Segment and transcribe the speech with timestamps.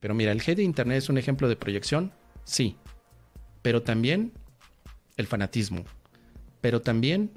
[0.00, 2.12] Pero mira, el hate de Internet es un ejemplo de proyección,
[2.44, 2.76] sí.
[3.62, 4.32] Pero también
[5.16, 5.84] el fanatismo.
[6.60, 7.32] Pero también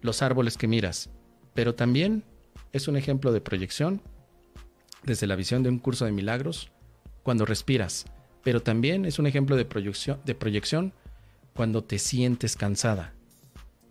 [0.00, 1.10] los árboles que miras.
[1.54, 2.24] Pero también
[2.72, 4.00] es un ejemplo de proyección
[5.02, 6.70] desde la visión de un curso de milagros
[7.22, 8.06] cuando respiras.
[8.42, 10.92] Pero también es un ejemplo de proyección, de proyección
[11.54, 13.14] cuando te sientes cansada.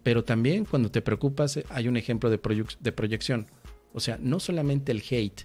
[0.03, 2.39] Pero también cuando te preocupas hay un ejemplo de,
[2.79, 3.47] de proyección.
[3.93, 5.41] O sea, no solamente el hate,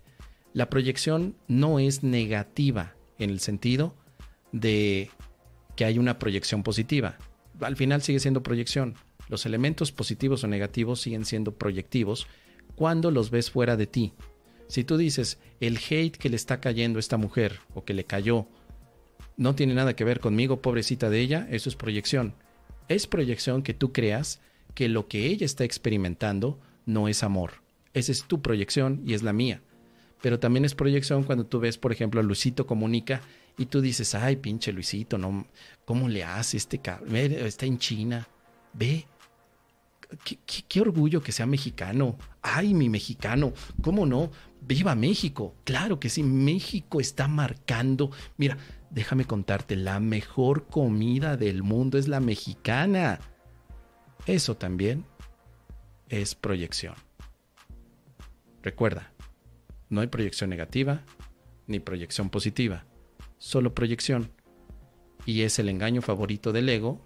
[0.54, 3.94] la proyección no es negativa en el sentido
[4.52, 5.10] de
[5.76, 7.16] que hay una proyección positiva.
[7.60, 8.94] Al final sigue siendo proyección.
[9.28, 12.26] Los elementos positivos o negativos siguen siendo proyectivos
[12.74, 14.12] cuando los ves fuera de ti.
[14.68, 18.04] Si tú dices, el hate que le está cayendo a esta mujer o que le
[18.04, 18.46] cayó
[19.36, 22.34] no tiene nada que ver conmigo, pobrecita de ella, eso es proyección.
[22.88, 24.40] Es proyección que tú creas
[24.74, 27.62] que lo que ella está experimentando no es amor.
[27.94, 29.62] Esa es tu proyección y es la mía
[30.22, 33.20] pero también es proyección cuando tú ves, por ejemplo, a Luisito comunica
[33.58, 35.46] y tú dices, ay, pinche Luisito, no,
[35.84, 37.16] ¿cómo le hace este cabrón?
[37.16, 38.26] Está en China,
[38.72, 39.04] ve.
[40.24, 40.38] Qué,
[40.68, 42.16] qué, orgullo que sea mexicano.
[42.42, 44.30] Ay, mi mexicano, ¿cómo no?
[44.60, 45.54] Viva México.
[45.64, 48.10] Claro que sí, México está marcando.
[48.36, 48.58] Mira,
[48.90, 53.20] déjame contarte, la mejor comida del mundo es la mexicana.
[54.26, 55.04] Eso también
[56.10, 56.94] es proyección.
[58.62, 59.11] Recuerda,
[59.92, 61.02] no hay proyección negativa
[61.66, 62.86] ni proyección positiva,
[63.36, 64.32] solo proyección.
[65.26, 67.04] Y es el engaño favorito del ego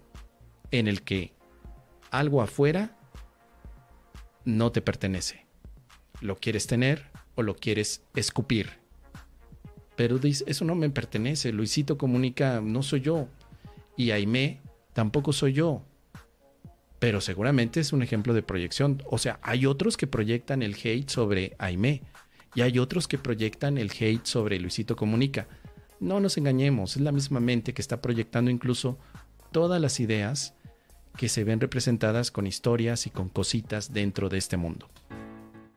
[0.71, 1.33] en el que
[2.11, 2.97] algo afuera
[4.45, 5.45] no te pertenece.
[6.21, 8.79] Lo quieres tener o lo quieres escupir.
[9.97, 11.51] Pero dice, eso no me pertenece.
[11.51, 13.27] Luisito comunica, no soy yo.
[13.97, 14.61] Y Aime
[14.93, 15.83] tampoco soy yo.
[16.99, 19.03] Pero seguramente es un ejemplo de proyección.
[19.07, 22.01] O sea, hay otros que proyectan el hate sobre Aime
[22.55, 25.47] y hay otros que proyectan el hate sobre Luisito Comunica.
[25.99, 28.97] No nos engañemos, es la misma mente que está proyectando incluso
[29.51, 30.53] todas las ideas
[31.17, 34.87] que se ven representadas con historias y con cositas dentro de este mundo.